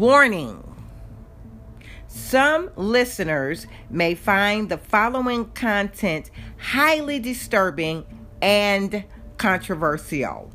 [0.00, 0.64] Warning
[2.08, 8.06] Some listeners may find the following content highly disturbing
[8.40, 9.04] and
[9.36, 10.50] controversial.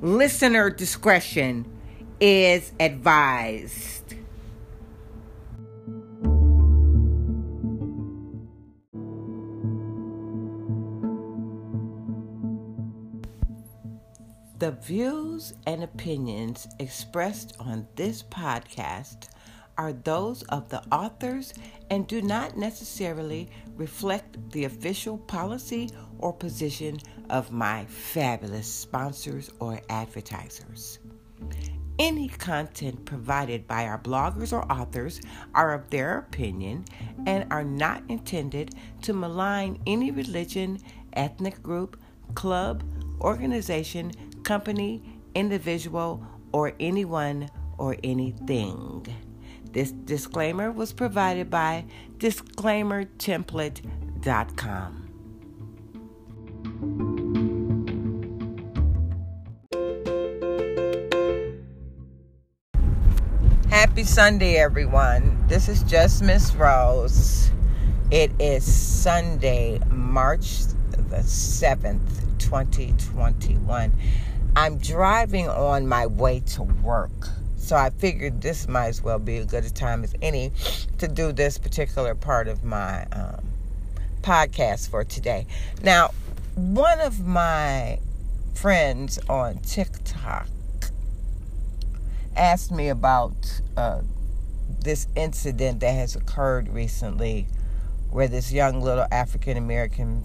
[0.00, 1.76] Listener discretion
[2.20, 4.14] is advised.
[14.62, 19.30] The views and opinions expressed on this podcast
[19.76, 21.52] are those of the authors
[21.90, 26.98] and do not necessarily reflect the official policy or position
[27.28, 31.00] of my fabulous sponsors or advertisers.
[31.98, 35.20] Any content provided by our bloggers or authors
[35.56, 36.84] are of their opinion
[37.26, 40.78] and are not intended to malign any religion,
[41.14, 42.00] ethnic group,
[42.36, 42.84] club,
[43.20, 44.12] organization,
[44.44, 45.02] company,
[45.34, 47.48] individual, or anyone
[47.78, 49.04] or anything.
[49.72, 51.86] This disclaimer was provided by
[52.18, 54.98] disclaimertemplate.com.
[63.70, 65.42] Happy Sunday, everyone.
[65.48, 67.50] This is just Miss Rose.
[68.10, 70.66] It is Sunday, March
[71.12, 73.92] the 7th, 2021.
[74.54, 77.28] I'm driving on my way to work.
[77.56, 80.52] So I figured this might as well be a good a time as any
[80.98, 83.46] to do this particular part of my um,
[84.20, 85.46] podcast for today.
[85.82, 86.10] Now,
[86.54, 87.98] one of my
[88.54, 90.48] friends on TikTok
[92.36, 94.02] asked me about uh,
[94.80, 97.46] this incident that has occurred recently
[98.10, 100.24] where this young little African American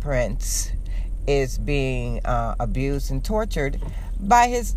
[0.00, 0.72] prince
[1.26, 3.80] is being uh, abused and tortured
[4.20, 4.74] by his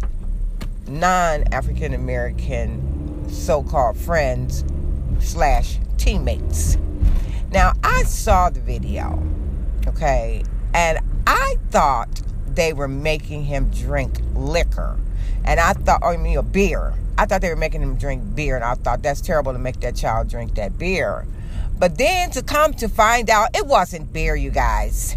[0.88, 4.64] non African American so called friends
[5.20, 6.78] slash teammates.
[7.52, 9.24] Now, I saw the video,
[9.88, 10.44] okay,
[10.74, 14.97] and I thought they were making him drink liquor.
[15.46, 16.94] And I thought, I mean, a beer.
[17.18, 19.79] I thought they were making him drink beer, and I thought that's terrible to make
[19.79, 21.25] that child drink that beer.
[21.79, 25.16] But then to come to find out, it wasn't beer, you guys.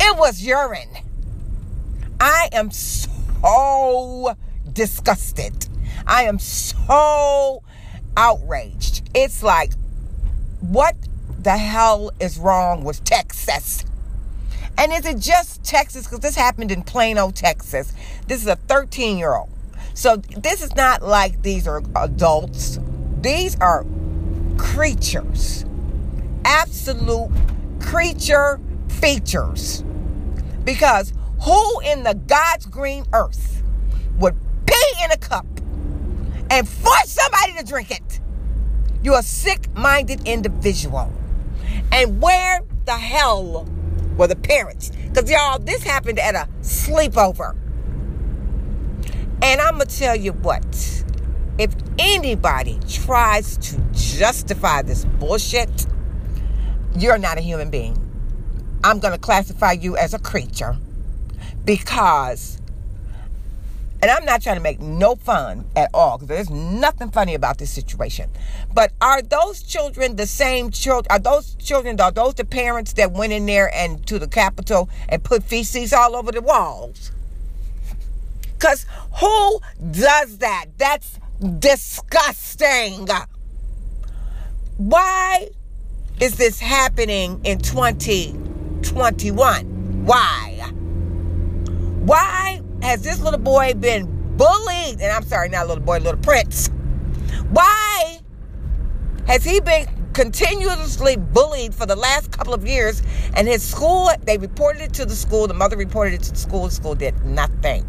[0.00, 0.96] It was urine.
[2.20, 4.34] I am so
[4.72, 5.68] disgusted.
[6.06, 7.62] I am so
[8.16, 9.08] outraged.
[9.14, 9.72] It's like,
[10.60, 10.96] what
[11.40, 13.84] the hell is wrong with Texas?
[14.76, 16.06] And is it just Texas?
[16.06, 17.92] Because this happened in Plano, Texas.
[18.26, 19.50] This is a 13 year old.
[19.94, 22.78] So this is not like these are adults,
[23.20, 23.84] these are
[24.56, 25.64] creatures.
[26.44, 27.30] Absolute
[27.80, 28.60] creature
[29.00, 29.82] features.
[30.64, 33.62] Because who in the God's green earth
[34.18, 34.36] would
[34.66, 35.46] pee in a cup
[36.50, 38.20] and force somebody to drink it?
[39.02, 41.12] You're a sick minded individual.
[41.92, 43.66] And where the hell
[44.16, 44.90] were the parents?
[44.90, 47.56] Because, y'all, this happened at a sleepover.
[49.40, 50.64] And I'm going to tell you what
[51.58, 55.86] if anybody tries to justify this bullshit,
[56.96, 58.07] you're not a human being.
[58.84, 60.76] I'm going to classify you as a creature
[61.64, 62.60] because,
[64.00, 67.58] and I'm not trying to make no fun at all because there's nothing funny about
[67.58, 68.30] this situation.
[68.72, 71.06] But are those children the same children?
[71.10, 74.88] Are those children, are those the parents that went in there and to the Capitol
[75.08, 77.10] and put feces all over the walls?
[78.54, 78.86] Because
[79.20, 79.60] who
[79.90, 80.66] does that?
[80.78, 81.18] That's
[81.58, 83.08] disgusting.
[84.76, 85.48] Why
[86.20, 88.47] is this happening in 20?
[88.82, 90.04] 21.
[90.04, 90.70] Why?
[92.04, 95.00] Why has this little boy been bullied?
[95.00, 96.68] And I'm sorry, not little boy, little prince.
[97.50, 98.20] Why
[99.26, 103.02] has he been continuously bullied for the last couple of years?
[103.34, 105.46] And his school, they reported it to the school.
[105.46, 106.66] The mother reported it to the school.
[106.66, 107.86] The school did nothing.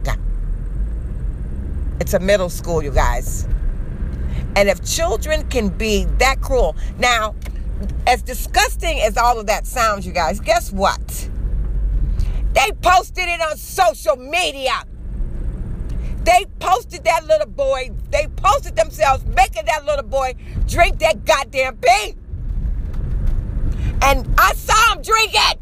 [2.00, 3.48] It's a middle school, you guys.
[4.56, 6.76] And if children can be that cruel.
[6.98, 7.36] Now,
[8.08, 11.30] as disgusting as all of that sounds, you guys, guess what?
[12.54, 14.84] They posted it on social media.
[16.24, 20.36] They posted that little boy, they posted themselves making that little boy
[20.68, 22.16] drink that goddamn pee.
[24.02, 25.60] And I saw him drink it.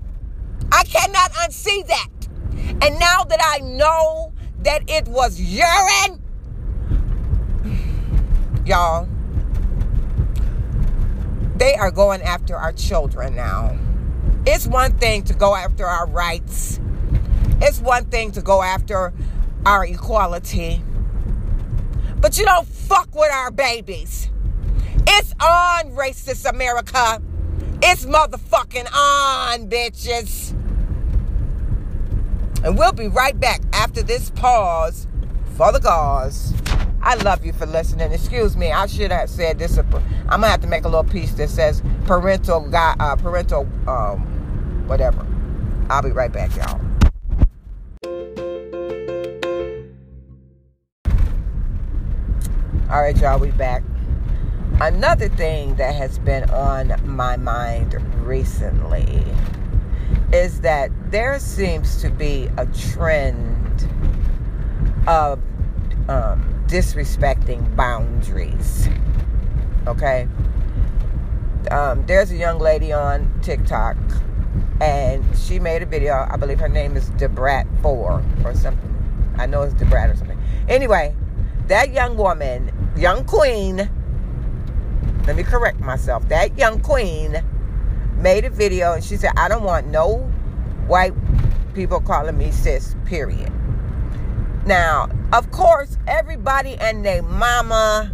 [0.72, 2.10] I cannot unsee that.
[2.82, 4.34] And now that I know
[4.64, 6.22] that it was urine,
[8.66, 9.08] y'all,
[11.58, 13.78] they are going after our children now.
[14.46, 16.80] It's one thing to go after our rights.
[17.62, 19.14] It's one thing to go after
[19.66, 20.82] our equality.
[22.20, 24.30] but you don't fuck with our babies.
[25.08, 27.22] It's on, racist America.
[27.82, 30.52] It's motherfucking on, bitches.
[32.64, 35.08] And we'll be right back after this pause
[35.56, 36.54] for the cause.
[37.02, 38.12] I love you for listening.
[38.12, 39.78] Excuse me, I should have said this.
[39.78, 39.90] I'm
[40.30, 45.26] gonna have to make a little piece that says parental guy, uh, parental, um, whatever.
[45.90, 46.82] I'll be right back, y'all.
[52.90, 53.84] All right, y'all, we back.
[54.80, 57.96] Another thing that has been on my mind
[58.26, 59.26] recently
[60.32, 63.90] is that there seems to be a trend
[65.08, 65.40] of
[66.08, 68.88] um, disrespecting boundaries.
[69.88, 70.28] Okay?
[71.72, 73.98] Um, there's a young lady on TikTok,
[74.80, 76.28] and she made a video.
[76.30, 77.86] I believe her name is Debrat4
[78.46, 79.34] or something.
[79.38, 80.42] I know it's Debrat or something.
[80.68, 81.16] Anyway,
[81.68, 83.90] that young woman young queen,
[85.28, 87.44] let me correct myself, that young queen
[88.16, 90.18] made a video and she said, I don't want no
[90.88, 91.14] white
[91.74, 93.52] people calling me sis, period.
[94.68, 98.12] Now, of course, everybody and their mama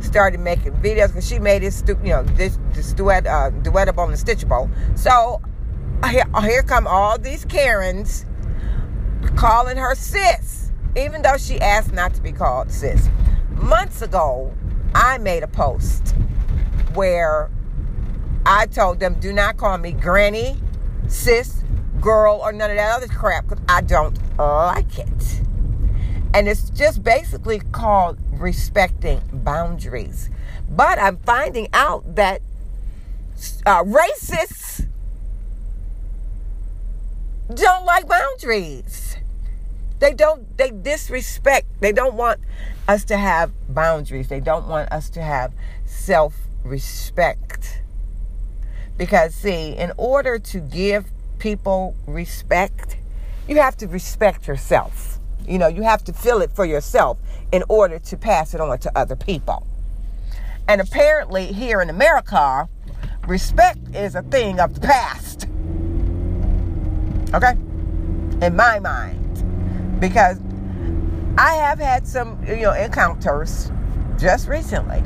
[0.00, 4.16] started making videos because she made this, you know, this, this duet, uh, duetable and
[4.16, 4.68] stitchable.
[4.98, 5.40] So
[6.10, 8.26] here, here come all these Karens
[9.36, 13.08] calling her sis, even though she asked not to be called sis
[13.66, 14.52] months ago,
[14.94, 16.14] I made a post
[16.94, 17.50] where
[18.44, 20.56] I told them, do not call me granny,
[21.08, 21.62] sis,
[22.00, 25.40] girl, or none of that other crap because I don't like it.
[26.34, 30.28] And it's just basically called respecting boundaries.
[30.68, 32.42] But I'm finding out that
[33.64, 34.86] uh, racists
[37.54, 39.16] don't like boundaries.
[39.98, 42.40] They don't, they disrespect, they don't want
[42.88, 44.28] us to have boundaries.
[44.28, 45.52] They don't want us to have
[45.84, 46.34] self
[46.64, 47.82] respect.
[48.96, 51.06] Because, see, in order to give
[51.38, 52.96] people respect,
[53.48, 55.18] you have to respect yourself.
[55.46, 57.18] You know, you have to feel it for yourself
[57.52, 59.66] in order to pass it on to other people.
[60.68, 62.68] And apparently, here in America,
[63.26, 65.46] respect is a thing of the past.
[67.32, 67.52] Okay?
[68.44, 70.00] In my mind.
[70.00, 70.40] Because
[71.38, 73.70] I have had some, you know, encounters
[74.18, 75.02] just recently.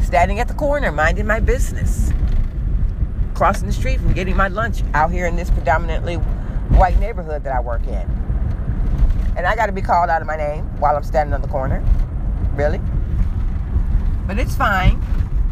[0.00, 2.12] Standing at the corner, minding my business.
[3.34, 6.16] Crossing the street from getting my lunch out here in this predominantly
[6.76, 8.08] white neighborhood that I work in.
[9.36, 11.48] And I got to be called out of my name while I'm standing on the
[11.48, 11.84] corner.
[12.54, 12.80] Really?
[14.26, 15.02] But it's fine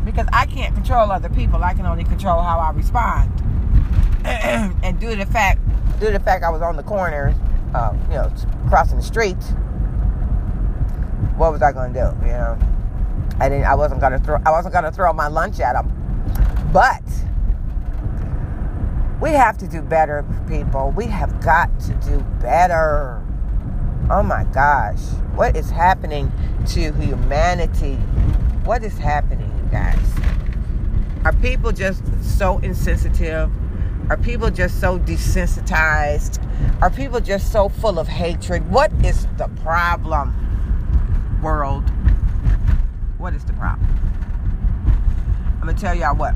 [0.05, 1.63] because I can't control other people.
[1.65, 3.31] I can only control how I respond.
[4.25, 5.61] and due to the fact,
[5.99, 7.35] due to the fact I was on the corner
[7.75, 8.33] uh, you know,
[8.69, 9.43] crossing the street,
[11.37, 12.27] what was I going to do?
[12.27, 12.59] You know,
[13.41, 13.65] I didn't.
[13.65, 14.39] I wasn't going to throw.
[14.45, 15.91] I wasn't going to throw my lunch at them.
[16.73, 17.03] But
[19.23, 20.93] we have to do better, people.
[20.97, 23.25] We have got to do better.
[24.11, 24.99] Oh my gosh,
[25.37, 26.33] what is happening
[26.71, 27.95] to humanity?
[28.65, 29.97] What is happening, you guys?
[31.25, 32.03] Are people just
[32.37, 33.49] so insensitive?
[34.11, 36.43] Are people just so desensitized?
[36.83, 38.69] Are people just so full of hatred?
[38.73, 40.35] What is the problem,
[41.41, 41.89] world?
[43.19, 43.89] What is the problem?
[45.61, 46.35] I'm going to tell y'all what.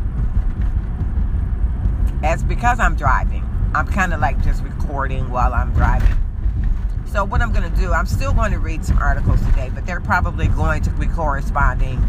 [2.22, 3.44] As because I'm driving,
[3.74, 6.16] I'm kind of like just recording while I'm driving.
[7.06, 9.86] So, what I'm going to do, I'm still going to read some articles today, but
[9.86, 12.00] they're probably going to be corresponding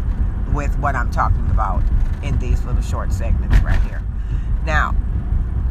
[0.52, 1.82] with what I'm talking about
[2.22, 4.02] in these little short segments right here.
[4.64, 4.94] Now,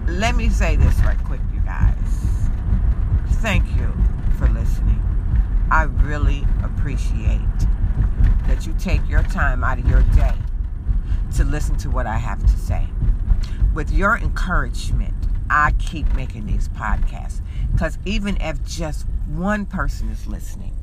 [0.08, 2.50] let me say this right quick, you guys.
[3.42, 3.94] Thank you
[4.38, 5.04] for listening.
[5.70, 7.42] I really appreciate
[8.48, 10.34] that you take your time out of your day
[11.36, 12.88] to listen to what I have to say.
[13.74, 15.14] With your encouragement,
[15.50, 17.42] I keep making these podcasts
[17.72, 20.74] because even if just one person is listening,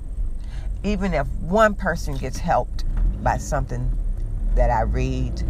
[0.82, 2.84] even if one person gets helped
[3.22, 3.90] by something
[4.54, 5.42] that I read,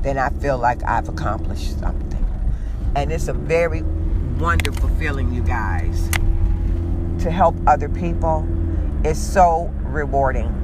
[0.00, 2.24] then I feel like I've accomplished something.
[2.94, 3.82] And it's a very
[4.38, 6.08] wonderful feeling, you guys.
[7.22, 8.46] To help other people
[9.04, 10.54] is so rewarding.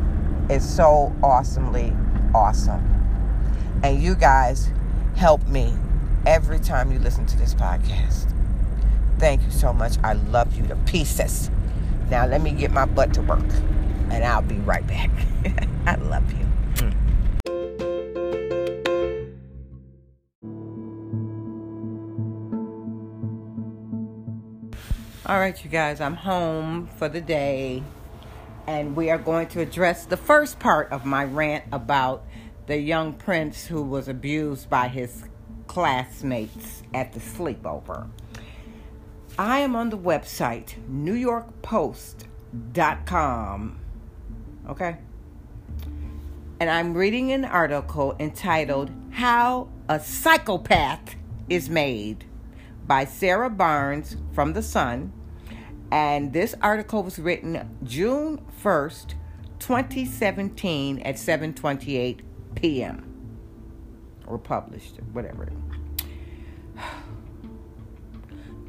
[0.48, 1.92] It's so awesomely
[2.34, 2.82] awesome.
[3.82, 4.70] And you guys
[5.16, 5.72] help me
[6.26, 8.32] every time you listen to this podcast.
[9.18, 9.96] Thank you so much.
[10.02, 11.50] I love you to pieces.
[12.10, 13.44] Now, let me get my butt to work,
[14.10, 15.10] and I'll be right back.
[15.86, 16.44] I love you.
[16.78, 16.90] Hmm.
[25.26, 27.82] All right, you guys, I'm home for the day.
[28.66, 32.24] and we are going to address the first part of my rant about
[32.66, 35.24] the young prince who was abused by his
[35.66, 38.08] classmates at the sleepover.
[39.38, 43.80] I am on the website newyorkpost.com.
[44.68, 44.96] Okay?
[46.60, 51.16] And I'm reading an article entitled How a Psychopath
[51.48, 52.26] is Made
[52.86, 55.12] by Sarah Barnes from The Sun.
[55.90, 59.14] And this article was written June 1st,
[59.58, 62.20] 2017 at 7:28
[62.54, 63.04] p.m.
[64.26, 65.50] or published, whatever.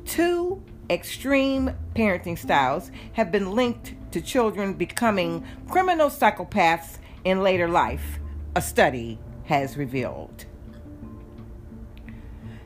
[0.06, 8.20] Two extreme parenting styles have been linked to children becoming criminal psychopaths in later life,
[8.56, 10.46] a study has revealed.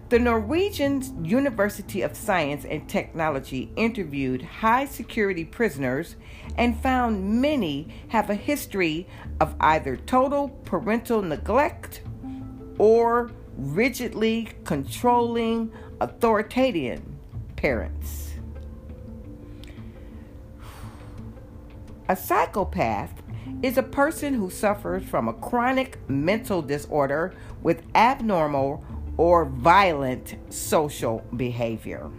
[0.10, 6.16] The Norwegian University of Science and Technology interviewed high security prisoners
[6.58, 9.08] and found many have a history
[9.40, 12.02] of either total parental neglect
[12.80, 17.20] or rigidly controlling authoritarian
[17.56, 18.34] parents.
[22.08, 23.14] A psychopath
[23.62, 28.84] is a person who suffers from a chronic mental disorder with abnormal
[29.20, 32.10] or violent social behavior.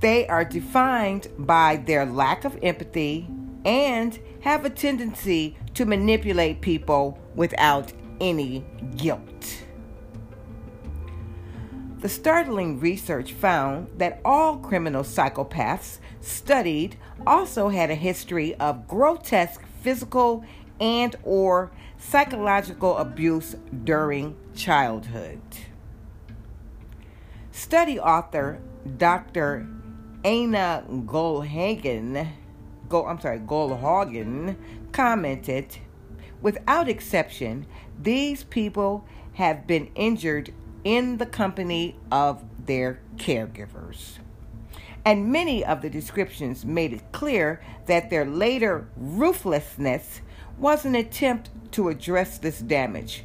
[0.00, 3.26] They are defined by their lack of empathy
[3.64, 8.62] and have a tendency to manipulate people without any
[8.94, 9.62] guilt.
[12.00, 19.62] The startling research found that all criminal psychopaths studied also had a history of grotesque
[19.80, 20.44] physical
[20.78, 25.40] and or psychological abuse during childhood.
[27.50, 28.60] Study author
[28.98, 29.66] Dr.
[30.22, 32.28] Anna Goldhagen,
[32.90, 34.56] Go, I'm sorry, Goldhagen
[34.92, 35.78] commented,
[36.42, 37.64] without exception,
[37.98, 40.52] these people have been injured
[40.84, 44.18] in the company of their caregivers.
[45.06, 50.20] And many of the descriptions made it clear that their later ruthlessness
[50.58, 53.24] was an attempt to address this damage,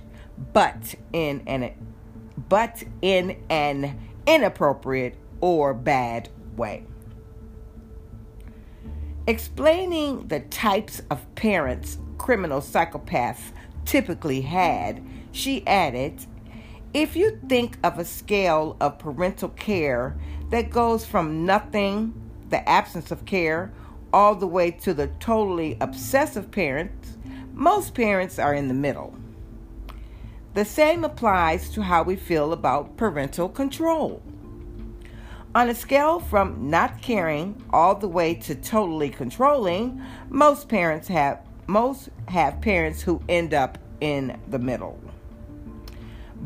[0.54, 1.74] but in an
[2.50, 6.84] but in an inappropriate or bad way.
[9.28, 13.52] Explaining the types of parents criminal psychopaths
[13.86, 16.26] typically had, she added,
[16.94, 20.18] if you think of a scale of parental care
[20.50, 22.14] that goes from nothing,
[22.50, 23.74] the absence of care,
[24.14, 27.18] all the way to the totally obsessive parents,
[27.54, 29.14] most parents are in the middle.
[30.56, 34.24] The same applies to how we feel about parental control.
[35.54, 41.42] On a scale from not caring all the way to totally controlling, most parents have
[41.68, 44.98] most have parents who end up in the middle.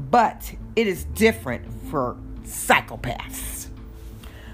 [0.09, 3.58] But it is different for psychopaths.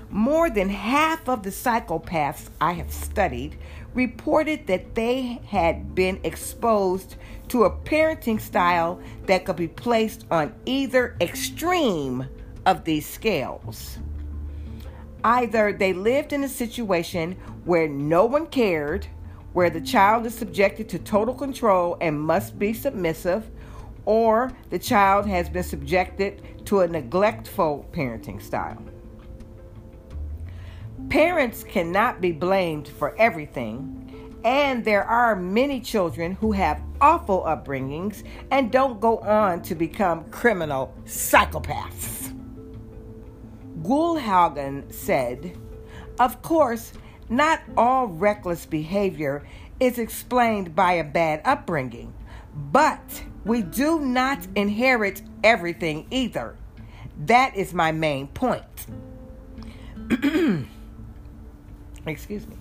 [0.09, 3.57] More than half of the psychopaths I have studied
[3.93, 7.15] reported that they had been exposed
[7.49, 12.27] to a parenting style that could be placed on either extreme
[12.65, 13.97] of these scales.
[15.23, 19.07] Either they lived in a situation where no one cared,
[19.53, 23.49] where the child is subjected to total control and must be submissive,
[24.05, 28.81] or the child has been subjected to a neglectful parenting style.
[31.09, 38.23] Parents cannot be blamed for everything, and there are many children who have awful upbringings
[38.51, 42.33] and don't go on to become criminal psychopaths.
[43.81, 45.57] Gulhagen said,
[46.19, 46.93] Of course,
[47.29, 49.47] not all reckless behavior
[49.79, 52.13] is explained by a bad upbringing,
[52.71, 56.55] but we do not inherit everything either.
[57.25, 58.87] That is my main point.
[62.05, 62.55] Excuse me.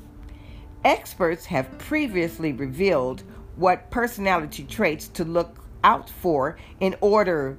[0.84, 3.22] Experts have previously revealed
[3.56, 7.56] what personality traits to look out for in order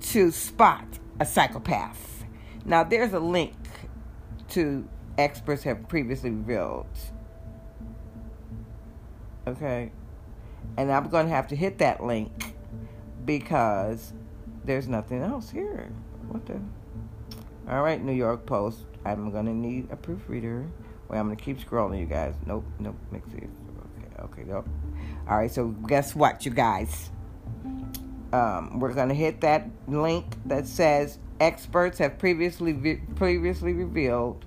[0.00, 0.84] to spot
[1.20, 2.24] a psychopath.
[2.64, 3.54] Now, there's a link
[4.50, 4.88] to
[5.18, 6.86] experts have previously revealed.
[9.46, 9.92] Okay.
[10.76, 12.54] And I'm going to have to hit that link
[13.24, 14.12] because
[14.64, 15.90] there's nothing else here.
[16.28, 16.60] What the?
[17.68, 18.86] All right, New York Post.
[19.04, 20.66] I'm going to need a proofreader.
[21.08, 22.34] Wait, I'm to keep scrolling, you guys.
[22.46, 22.96] Nope, nope.
[23.10, 23.48] Make these.
[23.98, 24.68] Okay, okay, nope.
[25.28, 27.10] All right, so guess what, you guys?
[28.32, 34.44] Um, we're to hit that link that says experts have previously previously revealed.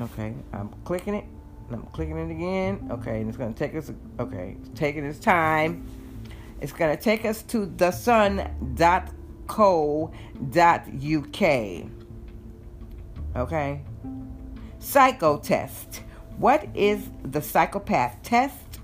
[0.00, 1.24] Okay, I'm clicking it.
[1.70, 2.88] I'm clicking it again.
[2.90, 3.90] Okay, and it's to take us.
[4.20, 5.86] Okay, it's taking its time.
[6.60, 8.48] It's to take us to thesun.co.uk.
[13.36, 13.82] Okay.
[14.80, 16.02] Psycho test.
[16.38, 18.80] What is the psychopath test?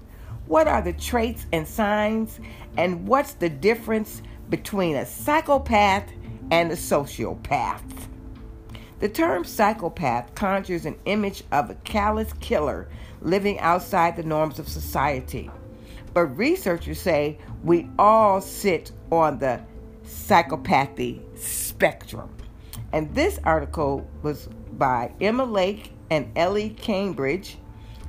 [0.46, 2.40] What are the traits and signs?
[2.76, 4.20] And what's the difference
[4.50, 6.10] between a psychopath
[6.50, 8.08] and a sociopath?
[8.98, 12.88] The term psychopath conjures an image of a callous killer
[13.20, 15.50] living outside the norms of society.
[16.12, 19.60] But researchers say we all sit on the
[20.04, 22.30] psychopathy spectrum.
[22.92, 24.48] And this article was
[24.78, 27.58] by Emma Lake and Ellie Cambridge,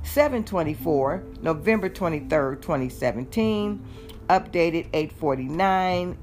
[0.02, 3.84] 724, November 23, 2017,
[4.28, 6.16] updated 849,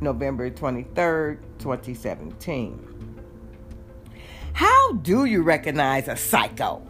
[0.00, 2.88] November 23, 2017.
[4.52, 6.86] How do you recognize a psycho?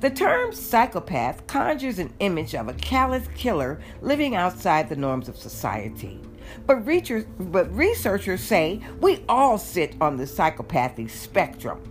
[0.00, 5.36] The term psychopath conjures an image of a callous killer living outside the norms of
[5.36, 6.20] society.
[6.66, 11.82] But, researchers, but researchers say we all sit on the psychopathy spectrum.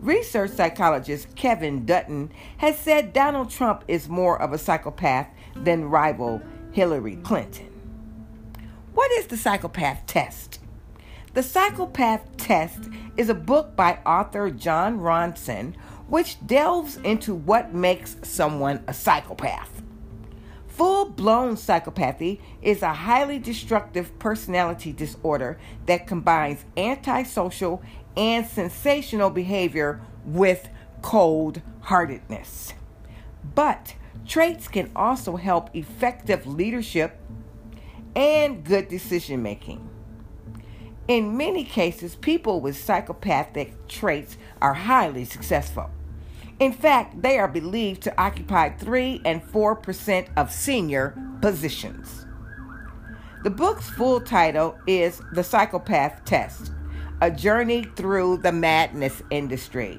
[0.00, 6.42] Research psychologist Kevin Dutton has said Donald Trump is more of a psychopath than rival
[6.72, 7.68] Hillary Clinton.
[8.94, 10.58] What is the psychopath test?
[11.34, 15.74] The Psychopath Test is a book by author Jon Ronson
[16.08, 19.71] which delves into what makes someone a psychopath.
[20.82, 27.80] Full blown psychopathy is a highly destructive personality disorder that combines antisocial
[28.16, 30.68] and sensational behavior with
[31.00, 32.74] cold heartedness.
[33.54, 33.94] But
[34.26, 37.16] traits can also help effective leadership
[38.16, 39.88] and good decision making.
[41.06, 45.90] In many cases, people with psychopathic traits are highly successful.
[46.62, 52.24] In fact, they are believed to occupy 3 and 4% of senior positions.
[53.42, 56.70] The book's full title is The Psychopath Test
[57.20, 59.98] A Journey Through the Madness Industry.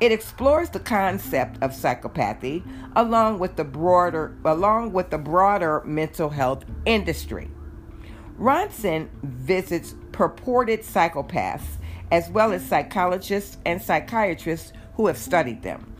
[0.00, 2.62] It explores the concept of psychopathy
[2.94, 7.50] along with the broader along with the broader mental health industry.
[8.38, 11.78] Ronson visits purported psychopaths
[12.10, 15.94] as well as psychologists and psychiatrists who have studied them.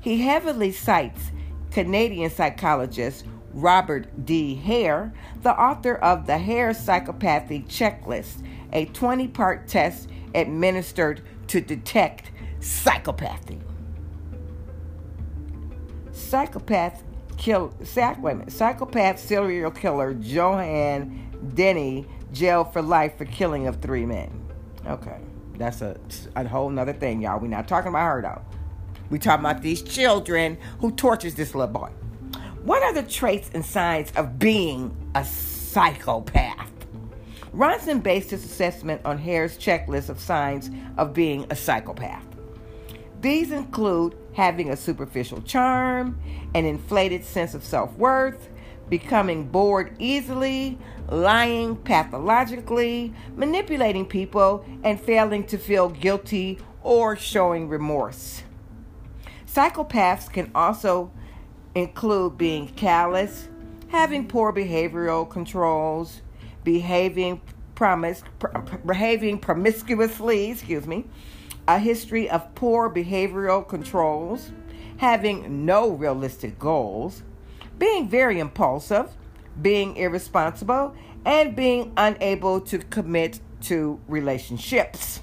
[0.00, 1.32] He heavily cites
[1.72, 4.54] Canadian psychologist Robert D.
[4.54, 12.30] Hare, the author of the Hare Psychopathy Checklist, a 20 part test administered to detect
[12.60, 13.60] psychopathy.
[16.12, 17.02] Psychopath
[17.36, 21.10] kill, psychopath serial killer Joanna
[21.54, 24.48] Dennehy jailed for life for killing of three men.
[24.86, 25.18] Okay,
[25.56, 25.96] that's a,
[26.36, 27.38] a whole nother thing, y'all.
[27.40, 28.42] We're not talking about her though.
[29.10, 31.90] We talking about these children who tortures this little boy.
[32.64, 36.70] What are the traits and signs of being a psychopath?
[37.52, 42.24] Ronson based his assessment on Hare's checklist of signs of being a psychopath.
[43.20, 46.18] These include having a superficial charm,
[46.54, 48.48] an inflated sense of self worth,
[48.88, 58.42] becoming bored easily, lying pathologically, manipulating people, and failing to feel guilty or showing remorse.
[59.46, 61.10] Psychopaths can also
[61.74, 63.48] include being callous,
[63.88, 66.22] having poor behavioral controls,
[66.64, 67.40] behaving
[67.74, 68.22] promise,
[68.86, 71.04] behaving promiscuously, excuse me,
[71.68, 74.52] a history of poor behavioral controls,
[74.96, 77.22] having no realistic goals,
[77.82, 79.10] being very impulsive,
[79.60, 85.20] being irresponsible, and being unable to commit to relationships.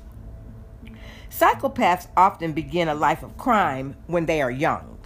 [1.29, 4.99] Psychopaths often begin a life of crime when they are young.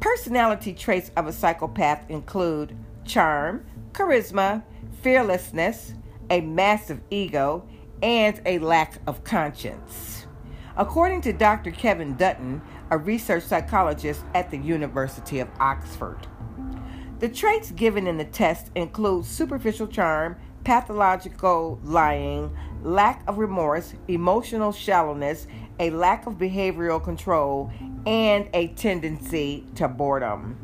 [0.00, 2.74] Personality traits of a psychopath include
[3.04, 4.62] charm, charisma,
[5.02, 5.92] fearlessness,
[6.30, 7.68] a massive ego,
[8.02, 10.26] and a lack of conscience.
[10.78, 11.70] According to Dr.
[11.70, 16.26] Kevin Dutton, a research psychologist at the University of Oxford.
[17.20, 24.72] The traits given in the test include superficial charm, pathological lying, lack of remorse, emotional
[24.72, 25.46] shallowness,
[25.78, 27.70] a lack of behavioral control,
[28.06, 30.56] and a tendency to boredom.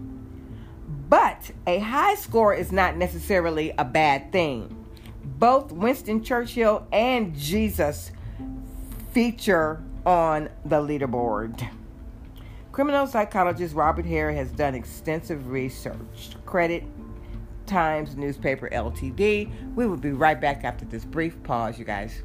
[1.08, 4.84] But a high score is not necessarily a bad thing.
[5.24, 8.10] Both Winston Churchill and Jesus
[9.12, 11.68] feature on the leaderboard.
[12.76, 16.36] Criminal psychologist Robert Hare has done extensive research.
[16.44, 16.84] Credit
[17.64, 19.74] Times Newspaper LTD.
[19.74, 22.22] We will be right back after this brief pause, you guys.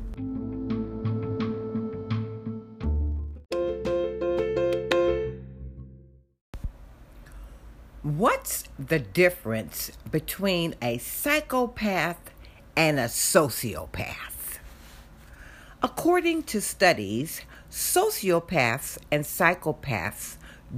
[8.01, 12.29] What's the difference between a psychopath
[12.75, 14.57] and a sociopath?
[15.81, 17.39] According to studies,
[17.71, 20.35] sociopaths and psychopaths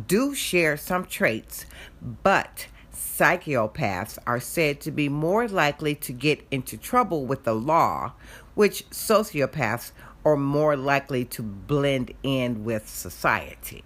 [0.07, 1.65] do share some traits,
[2.01, 8.13] but psychopaths are said to be more likely to get into trouble with the law,
[8.55, 9.91] which sociopaths
[10.25, 13.83] are more likely to blend in with society.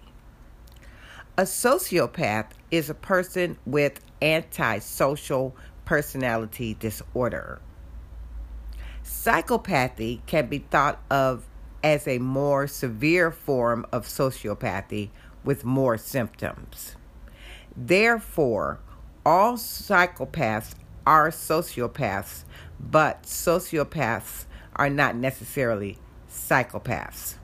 [1.36, 7.60] A sociopath is a person with antisocial personality disorder.
[9.04, 11.44] Psychopathy can be thought of
[11.82, 15.10] as a more severe form of sociopathy
[15.44, 16.96] with more symptoms.
[17.76, 18.80] Therefore,
[19.24, 20.74] all psychopaths
[21.06, 22.44] are sociopaths,
[22.80, 24.46] but sociopaths
[24.76, 25.98] are not necessarily
[26.30, 27.36] psychopaths.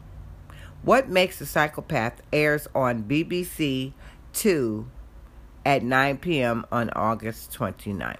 [0.83, 3.94] What Makes a Psychopath airs on BBC
[4.35, 4.87] 2
[5.64, 6.66] at 9 p.m.
[6.70, 8.18] on August 29th.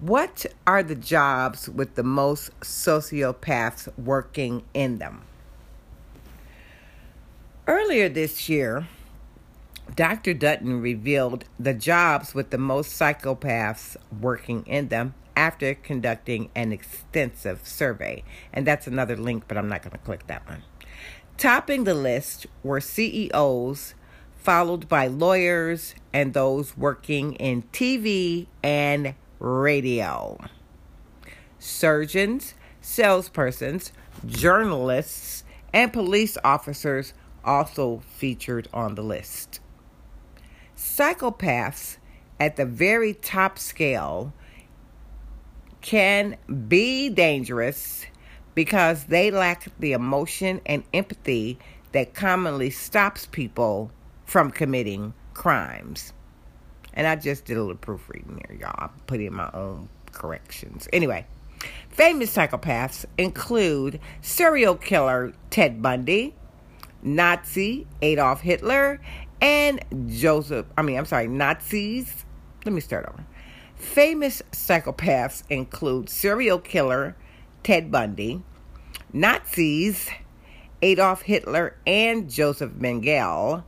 [0.00, 5.22] What are the jobs with the most sociopaths working in them?
[7.66, 8.88] Earlier this year,
[9.96, 10.34] Dr.
[10.34, 17.66] Dutton revealed the jobs with the most psychopaths working in them after conducting an extensive
[17.66, 18.22] survey.
[18.52, 20.62] And that's another link, but I'm not going to click that one.
[21.38, 23.94] Topping the list were CEOs,
[24.36, 30.38] followed by lawyers and those working in TV and radio.
[31.58, 33.90] Surgeons, salespersons,
[34.26, 37.14] journalists, and police officers
[37.44, 39.60] also featured on the list.
[40.76, 41.98] Psychopaths
[42.40, 44.32] at the very top scale
[45.80, 46.36] can
[46.68, 48.06] be dangerous
[48.54, 51.58] because they lack the emotion and empathy
[51.92, 53.90] that commonly stops people
[54.24, 56.12] from committing crimes.
[56.94, 58.74] And I just did a little proofreading there, y'all.
[58.76, 60.88] I put in my own corrections.
[60.92, 61.26] Anyway,
[61.90, 66.34] famous psychopaths include serial killer Ted Bundy,
[67.04, 69.00] Nazi Adolf Hitler,
[69.40, 70.66] and Joseph.
[70.76, 72.24] I mean, I'm sorry, Nazis.
[72.64, 73.24] Let me start over.
[73.76, 77.14] Famous psychopaths include serial killer
[77.62, 78.42] Ted Bundy,
[79.12, 80.08] Nazis
[80.80, 83.64] Adolf Hitler and Joseph Mengele,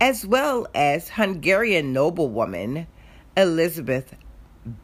[0.00, 2.86] as well as Hungarian noblewoman
[3.36, 4.14] Elizabeth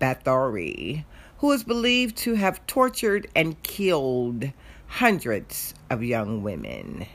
[0.00, 1.04] Bathory,
[1.38, 4.50] who is believed to have tortured and killed
[4.86, 7.06] hundreds of young women.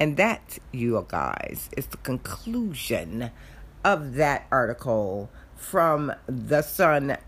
[0.00, 3.30] And that, you guys, is the conclusion
[3.84, 7.18] of that article from thesun.co.uk.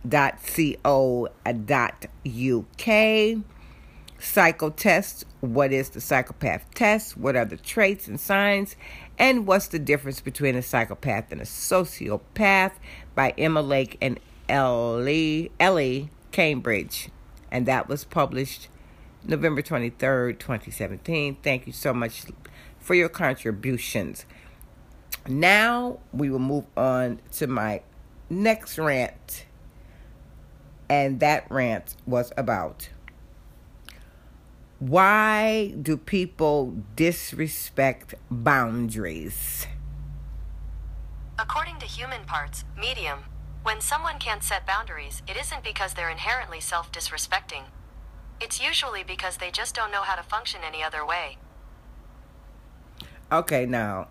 [4.21, 7.17] Psychotest What is the psychopath test?
[7.17, 8.77] What are the traits and signs?
[9.19, 12.73] And what's the difference between a psychopath and a sociopath?
[13.15, 17.09] By Emma Lake and Ellie, Ellie Cambridge.
[17.51, 18.69] And that was published
[19.25, 21.39] November 23rd, 2017.
[21.43, 22.25] Thank you so much
[22.91, 24.27] for your contributions.
[25.29, 27.83] Now we will move on to my
[28.29, 29.47] next rant,
[30.89, 32.89] and that rant was about
[34.81, 39.69] why do people disrespect boundaries?
[41.39, 43.21] According to Human Parts, Medium,
[43.63, 47.67] when someone can't set boundaries, it isn't because they're inherently self disrespecting.
[48.41, 51.39] It's usually because they just don't know how to function any other way.
[53.33, 54.09] Okay, now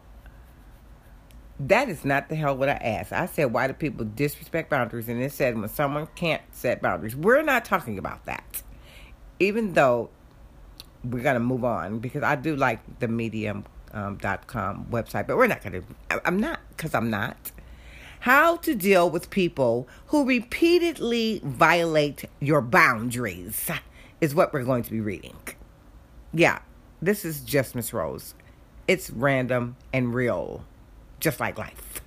[1.59, 3.11] that is not the hell what I asked.
[3.11, 5.09] I said, why do people disrespect boundaries?
[5.09, 7.15] And it said when someone can't set boundaries.
[7.15, 8.63] We're not talking about that.
[9.39, 10.09] Even though
[11.03, 13.65] we're going to move on because I do like the medium.com
[14.53, 16.21] um, website, but we're not going to.
[16.25, 17.51] I'm not because I'm not.
[18.21, 23.69] How to deal with people who repeatedly violate your boundaries
[24.19, 25.37] is what we're going to be reading.
[26.33, 26.59] Yeah,
[27.01, 28.33] this is just Miss Rose.
[28.89, 30.65] It's random and real,
[31.19, 32.01] just like life.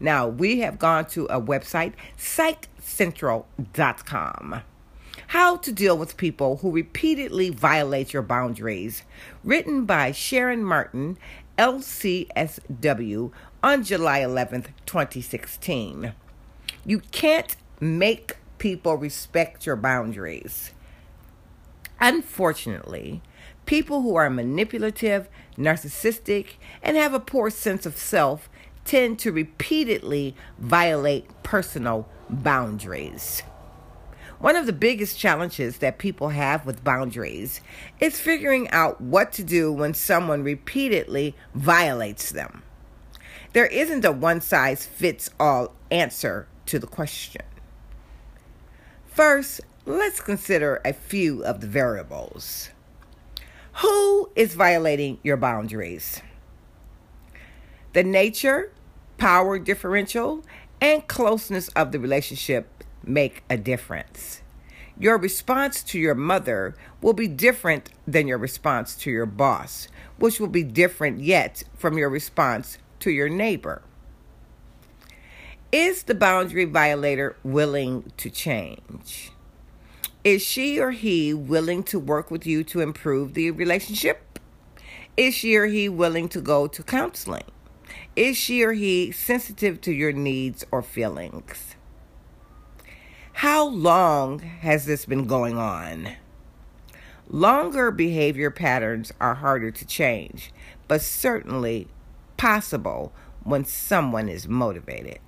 [0.00, 4.62] Now, we have gone to a website, psychcentral.com.
[5.26, 9.02] How to Deal with People Who Repeatedly Violate Your Boundaries,
[9.44, 11.18] written by Sharon Martin,
[11.58, 13.30] LCSW,
[13.62, 16.14] on July 11th, 2016.
[16.86, 20.72] You can't make people respect your boundaries.
[22.00, 23.20] Unfortunately,
[23.66, 28.48] People who are manipulative, narcissistic, and have a poor sense of self
[28.84, 33.42] tend to repeatedly violate personal boundaries.
[34.38, 37.62] One of the biggest challenges that people have with boundaries
[37.98, 42.62] is figuring out what to do when someone repeatedly violates them.
[43.54, 47.42] There isn't a one size fits all answer to the question.
[49.06, 52.70] First, let's consider a few of the variables.
[53.78, 56.22] Who is violating your boundaries?
[57.92, 58.72] The nature,
[59.18, 60.44] power differential,
[60.80, 64.42] and closeness of the relationship make a difference.
[64.96, 70.38] Your response to your mother will be different than your response to your boss, which
[70.38, 73.82] will be different yet from your response to your neighbor.
[75.72, 79.32] Is the boundary violator willing to change?
[80.24, 84.38] Is she or he willing to work with you to improve the relationship?
[85.18, 87.44] Is she or he willing to go to counseling?
[88.16, 91.74] Is she or he sensitive to your needs or feelings?
[93.34, 96.12] How long has this been going on?
[97.28, 100.52] Longer behavior patterns are harder to change,
[100.88, 101.86] but certainly
[102.38, 105.20] possible when someone is motivated.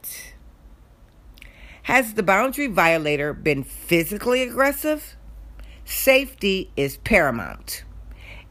[1.86, 5.16] Has the boundary violator been physically aggressive?
[5.84, 7.84] Safety is paramount.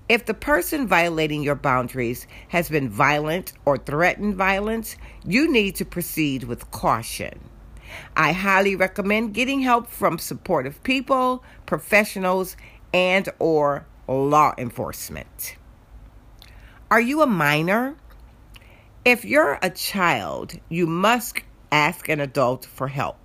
[0.07, 4.95] If the person violating your boundaries has been violent or threatened violence,
[5.25, 7.49] you need to proceed with caution.
[8.15, 12.55] I highly recommend getting help from supportive people, professionals,
[12.93, 15.57] and or law enforcement.
[16.89, 17.97] Are you a minor?
[19.03, 23.24] If you're a child, you must ask an adult for help.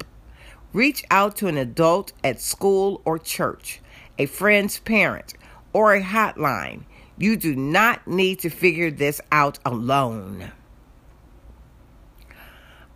[0.73, 3.81] Reach out to an adult at school or church,
[4.19, 5.35] a friend's parent,
[5.73, 6.83] or a hotline.
[7.19, 10.53] You do not need to figure this out alone.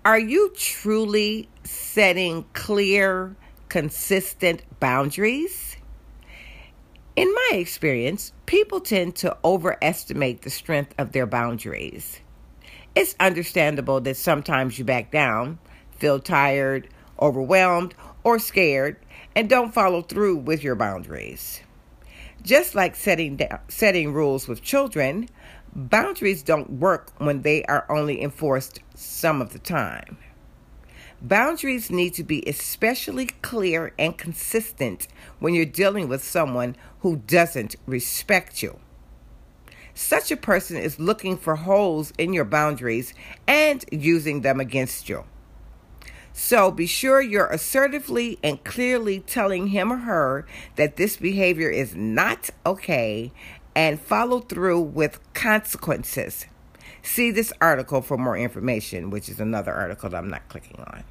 [0.05, 3.35] Are you truly setting clear,
[3.69, 5.77] consistent boundaries?
[7.17, 12.21] In my experience, people tend to overestimate the strength of their boundaries.
[12.95, 15.59] It's understandable that sometimes you back down,
[15.99, 16.89] feel tired,
[17.20, 18.96] overwhelmed, or scared,
[19.35, 21.61] and don't follow through with your boundaries.
[22.42, 25.29] Just like setting setting rules with children,
[25.74, 30.18] boundaries don't work when they are only enforced some of the time.
[31.22, 37.77] Boundaries need to be especially clear and consistent when you're dealing with someone who doesn't
[37.87, 38.79] respect you.
[39.94, 43.14] Such a person is looking for holes in your boundaries
[43.46, 45.24] and using them against you.
[46.37, 51.94] So be sure you're assertively and clearly telling him or her that this behavior is
[51.94, 53.31] not okay
[53.77, 56.47] and follow through with consequences.
[57.03, 61.05] See this article for more information, which is another article that I'm not clicking on.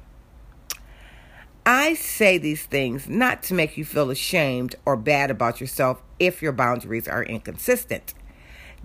[1.64, 6.42] I say these things not to make you feel ashamed or bad about yourself if
[6.42, 8.12] your boundaries are inconsistent.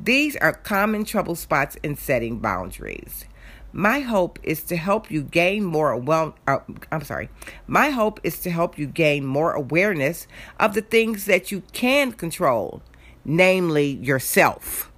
[0.02, 3.26] These are common trouble spots in setting boundaries.
[3.72, 6.60] My hope is to help you gain more well uh,
[6.92, 7.30] I'm sorry.
[7.68, 10.28] My hope is to help you gain more awareness
[10.60, 12.82] of the things that you can control,
[13.24, 14.92] namely yourself.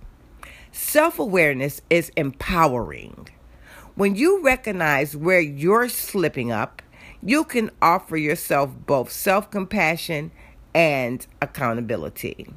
[0.71, 3.27] Self-awareness is empowering.
[3.95, 6.81] When you recognize where you're slipping up,
[7.21, 10.31] you can offer yourself both self-compassion
[10.73, 12.47] and accountability.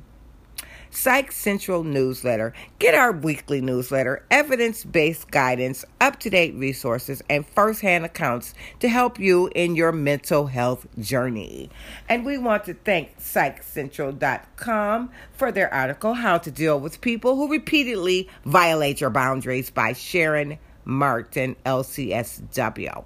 [0.94, 2.52] Psych Central newsletter.
[2.78, 8.54] Get our weekly newsletter, evidence based guidance, up to date resources, and first hand accounts
[8.80, 11.68] to help you in your mental health journey.
[12.08, 17.50] And we want to thank PsychCentral.com for their article, How to Deal with People Who
[17.50, 23.04] Repeatedly Violate Your Boundaries by Sharon Martin, LCSW.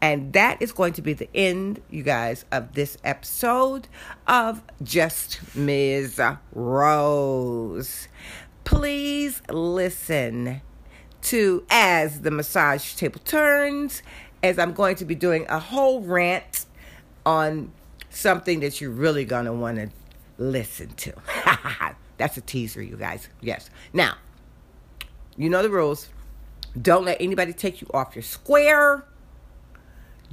[0.00, 3.88] And that is going to be the end, you guys, of this episode
[4.26, 6.20] of Just Ms.
[6.52, 8.08] Rose.
[8.64, 10.60] Please listen
[11.22, 14.02] to As the Massage Table Turns,
[14.42, 16.66] as I'm going to be doing a whole rant
[17.24, 17.72] on
[18.10, 19.88] something that you're really going to want to
[20.38, 21.12] listen to.
[22.18, 23.28] That's a teaser, you guys.
[23.40, 23.70] Yes.
[23.92, 24.16] Now,
[25.36, 26.08] you know the rules.
[26.80, 29.04] Don't let anybody take you off your square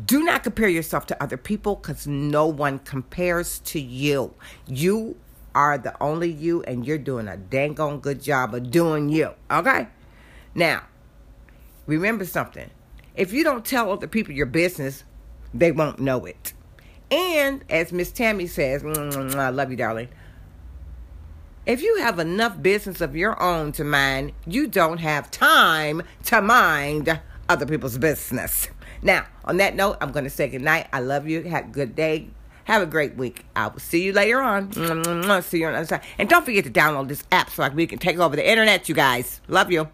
[0.03, 4.33] do not compare yourself to other people because no one compares to you.
[4.67, 5.17] You
[5.55, 9.31] are the only you, and you're doing a dang on good job of doing you.
[9.51, 9.87] Okay?
[10.55, 10.83] Now,
[11.85, 12.69] remember something.
[13.15, 15.03] If you don't tell other people your business,
[15.53, 16.53] they won't know it.
[17.11, 20.09] And as Miss Tammy says, mm, mm, mm, I love you, darling.
[21.65, 26.41] If you have enough business of your own to mind, you don't have time to
[26.41, 28.67] mind other people's business.
[29.03, 30.87] Now, on that note, I'm going to say goodnight.
[30.93, 31.43] I love you.
[31.43, 32.29] Have a good day.
[32.65, 33.45] Have a great week.
[33.55, 34.71] I will see you later on.
[35.43, 36.01] See you on the other side.
[36.17, 38.95] And don't forget to download this app so we can take over the internet, you
[38.95, 39.41] guys.
[39.49, 39.89] Love you.